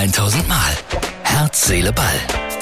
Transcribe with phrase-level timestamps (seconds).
[0.00, 0.72] 1000 Mal.
[1.24, 2.06] Herz, Seele, Ball.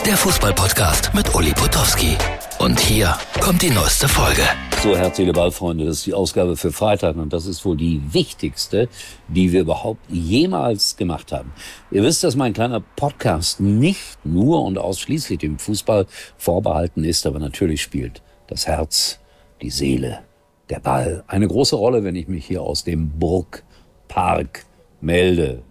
[0.04, 2.16] Der Fußballpodcast mit Uli Potowski.
[2.58, 4.42] Und hier kommt die neueste Folge.
[4.82, 7.76] So, Herz, Seele, Ball, Freunde, das ist die Ausgabe für Freitag und das ist wohl
[7.76, 8.88] die wichtigste,
[9.28, 11.52] die wir überhaupt jemals gemacht haben.
[11.92, 16.06] Ihr wisst, dass mein kleiner Podcast nicht nur und ausschließlich dem Fußball
[16.38, 19.20] vorbehalten ist, aber natürlich spielt das Herz,
[19.62, 20.24] die Seele,
[20.70, 24.64] der Ball eine große Rolle, wenn ich mich hier aus dem Burgpark
[25.00, 25.62] melde.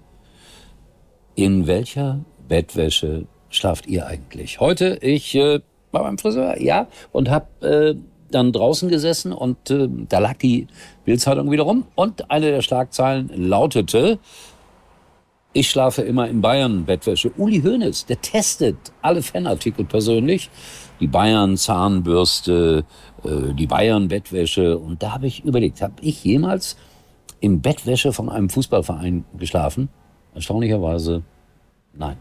[1.38, 4.60] In welcher Bettwäsche schlaft ihr eigentlich?
[4.60, 5.60] Heute, ich äh,
[5.92, 7.94] war beim Friseur, ja, und hab äh,
[8.32, 10.66] dann draußen gesessen und äh, da lag die
[11.06, 14.18] Bildzeitung wieder rum und eine der Schlagzeilen lautete,
[15.54, 17.32] ich schlafe immer in Bayern Bettwäsche.
[17.38, 20.50] Uli Hoeneß, der testet alle Fanartikel persönlich.
[21.00, 22.84] Die Bayern Zahnbürste,
[23.24, 24.80] äh, die Bayern Bettwäsche.
[24.80, 26.78] Und da habe ich überlegt, habe ich jemals
[27.40, 29.90] in Bettwäsche von einem Fußballverein geschlafen?
[30.38, 31.24] Erstaunlicherweise
[31.94, 32.18] nein.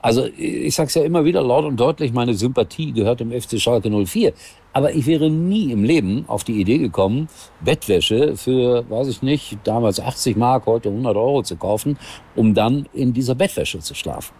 [0.00, 3.60] Also ich sage es ja immer wieder laut und deutlich, meine Sympathie gehört dem FC
[3.60, 4.32] Schalke 04.
[4.72, 7.28] Aber ich wäre nie im Leben auf die Idee gekommen,
[7.60, 11.98] Bettwäsche für, weiß ich nicht, damals 80 Mark, heute 100 Euro zu kaufen,
[12.36, 14.34] um dann in dieser Bettwäsche zu schlafen.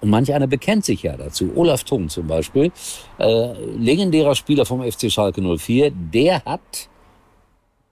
[0.00, 1.52] Und manch einer bekennt sich ja dazu.
[1.54, 2.72] Olaf Thun zum Beispiel,
[3.18, 6.88] äh, legendärer Spieler vom FC Schalke 04, der hat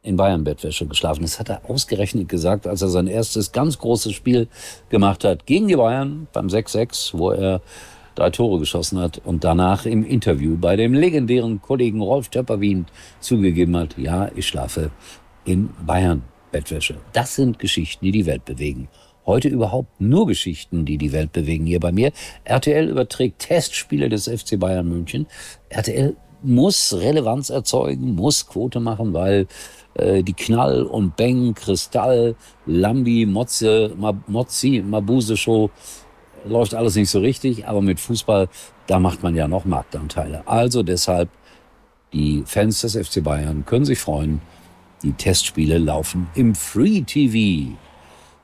[0.03, 1.23] in Bayern-Bettwäsche geschlafen.
[1.23, 4.49] Das hat er ausgerechnet gesagt, als er sein erstes ganz großes Spiel
[4.89, 7.61] gemacht hat gegen die Bayern beim 6-6, wo er
[8.15, 12.87] drei Tore geschossen hat und danach im Interview bei dem legendären Kollegen Rolf Töpperwien
[13.21, 14.91] zugegeben hat, ja, ich schlafe
[15.45, 16.97] in Bayern-Bettwäsche.
[17.13, 18.89] Das sind Geschichten, die die Welt bewegen.
[19.25, 22.11] Heute überhaupt nur Geschichten, die die Welt bewegen hier bei mir.
[22.43, 25.27] RTL überträgt Testspiele des FC Bayern München.
[25.69, 29.47] RTL muss Relevanz erzeugen, muss Quote machen, weil
[29.95, 32.35] äh, die Knall und Beng, Kristall,
[32.67, 33.95] Lambi, Motze,
[34.27, 35.71] Mozzi, Mabuse Show
[36.45, 38.49] läuft alles nicht so richtig, aber mit Fußball,
[38.87, 40.47] da macht man ja noch Marktanteile.
[40.47, 41.29] Also deshalb,
[42.13, 44.41] die Fans des FC Bayern können sich freuen,
[45.03, 47.73] die Testspiele laufen im Free TV.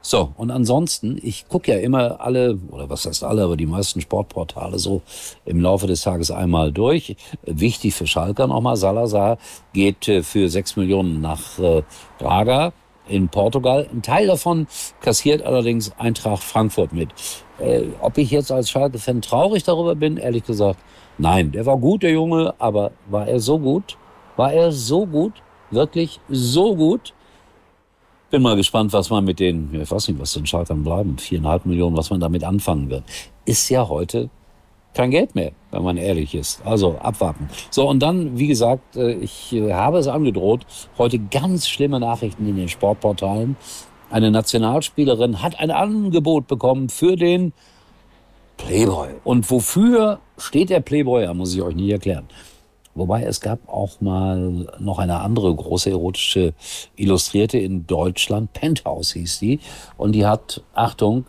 [0.00, 4.00] So, und ansonsten, ich gucke ja immer alle, oder was heißt alle, aber die meisten
[4.00, 5.02] Sportportale so
[5.44, 7.16] im Laufe des Tages einmal durch.
[7.44, 9.38] Wichtig für Schalke nochmal, Salazar
[9.72, 11.82] geht äh, für sechs Millionen nach äh,
[12.18, 12.72] Braga
[13.08, 13.88] in Portugal.
[13.92, 14.68] Ein Teil davon
[15.00, 17.08] kassiert allerdings Eintracht Frankfurt mit.
[17.58, 20.78] Äh, ob ich jetzt als Schalke-Fan traurig darüber bin, ehrlich gesagt,
[21.18, 21.50] nein.
[21.50, 23.96] Der war gut, der Junge, aber war er so gut?
[24.36, 25.32] War er so gut?
[25.70, 27.14] Wirklich so gut?
[28.30, 31.64] Bin mal gespannt, was man mit den, ich weiß nicht, was den Schaltern bleiben, viereinhalb
[31.64, 33.04] Millionen, was man damit anfangen wird.
[33.46, 34.28] Ist ja heute
[34.92, 36.60] kein Geld mehr, wenn man ehrlich ist.
[36.66, 37.48] Also abwarten.
[37.70, 40.66] So, und dann, wie gesagt, äh, ich äh, habe es angedroht,
[40.98, 43.56] heute ganz schlimme Nachrichten in den Sportportalen.
[44.10, 47.52] Eine Nationalspielerin hat ein Angebot bekommen für den
[48.58, 49.08] Playboy.
[49.24, 51.22] Und wofür steht der Playboy?
[51.24, 52.26] Ja, muss ich euch nie erklären.
[52.98, 56.52] Wobei es gab auch mal noch eine andere große erotische
[56.96, 59.60] Illustrierte in Deutschland, Penthouse hieß die.
[59.96, 61.24] Und die hat, Achtung,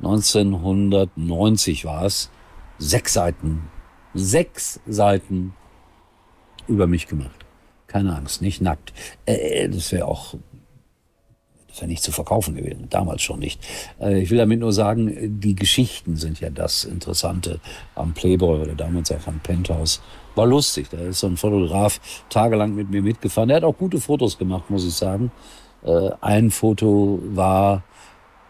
[0.00, 2.30] 1990 war es,
[2.78, 3.70] sechs Seiten,
[4.14, 5.54] sechs Seiten
[6.66, 7.46] über mich gemacht.
[7.86, 8.92] Keine Angst, nicht nackt.
[9.24, 10.34] Äh, das wäre auch
[11.68, 13.60] das wäre nicht zu verkaufen gewesen, damals schon nicht.
[14.00, 17.60] Äh, ich will damit nur sagen, die Geschichten sind ja das Interessante
[17.94, 20.00] am Playboy oder damals auch am Penthouse
[20.34, 20.88] war lustig.
[20.90, 23.48] Da ist so ein Fotograf tagelang mit mir mitgefahren.
[23.48, 25.30] Der hat auch gute Fotos gemacht, muss ich sagen.
[25.84, 27.82] Äh, ein Foto war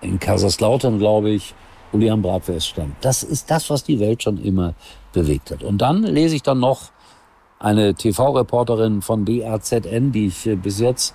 [0.01, 1.55] in Kaiserslautern, glaube ich,
[1.91, 2.95] wo die am Bratwurst stand.
[3.01, 4.75] Das ist das, was die Welt schon immer
[5.13, 5.63] bewegt hat.
[5.63, 6.91] Und dann lese ich dann noch
[7.59, 11.15] eine TV-Reporterin von BRZN, die ich bis jetzt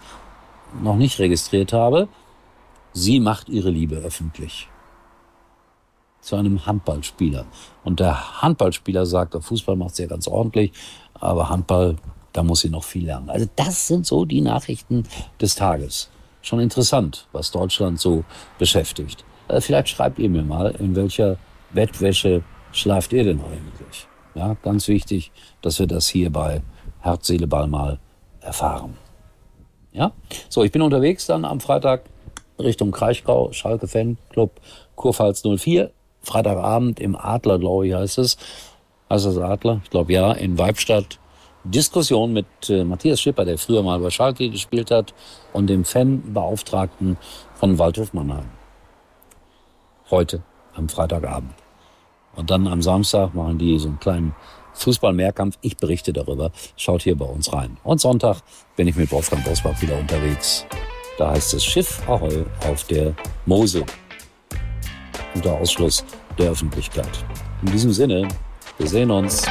[0.81, 2.07] noch nicht registriert habe.
[2.93, 4.67] Sie macht ihre Liebe öffentlich
[6.23, 7.45] zu einem Handballspieler.
[7.83, 10.71] Und der Handballspieler sagt, der Fußball macht sie ja ganz ordentlich,
[11.13, 11.97] aber Handball,
[12.31, 13.29] da muss sie noch viel lernen.
[13.29, 15.03] Also das sind so die Nachrichten
[15.39, 16.09] des Tages.
[16.41, 18.23] Schon interessant, was Deutschland so
[18.57, 19.23] beschäftigt.
[19.47, 21.37] Äh, vielleicht schreibt ihr mir mal, in welcher
[21.73, 24.07] Bettwäsche schlaft ihr denn eigentlich?
[24.35, 25.31] Ja, ganz wichtig,
[25.61, 26.61] dass wir das hier bei
[27.01, 27.99] Herz, Seele, Ball mal
[28.41, 28.97] erfahren.
[29.93, 30.11] Ja,
[30.49, 32.01] so, ich bin unterwegs dann am Freitag
[32.59, 34.59] Richtung Kraichgau, Schalke Fanclub
[34.95, 35.91] Kurpfalz 04.
[36.21, 38.37] Freitagabend im Adler, glaube ich, heißt es.
[39.09, 39.81] Heißt das Adler?
[39.83, 41.19] Ich glaube ja, in Weibstadt.
[41.65, 45.13] Diskussion mit äh, Matthias Schipper, der früher mal bei Schalke gespielt hat,
[45.53, 47.17] und dem Fanbeauftragten
[47.55, 48.49] von Waldhof Mannheim.
[50.09, 50.43] Heute,
[50.75, 51.53] am Freitagabend.
[52.35, 54.35] Und dann am Samstag machen die so einen kleinen
[54.73, 55.57] Fußball-Mehrkampf.
[55.61, 56.51] Ich berichte darüber.
[56.77, 57.77] Schaut hier bei uns rein.
[57.83, 58.41] Und Sonntag
[58.75, 60.65] bin ich mit Wolfgang Bosbach wieder unterwegs.
[61.17, 63.13] Da heißt es Schiff Ahoi auf der
[63.45, 63.85] Mosel.
[65.35, 66.03] unter Ausschluss
[66.37, 67.25] der Öffentlichkeit.
[67.63, 68.27] In diesem Sinne,
[68.77, 69.43] wir sehen uns.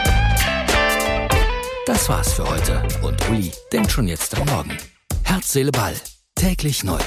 [1.87, 4.77] Das war's für heute und Uli denkt schon jetzt am Morgen.
[5.25, 5.95] Herz, Seele, Ball.
[6.35, 7.01] Täglich neu.